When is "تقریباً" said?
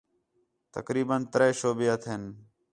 0.75-1.15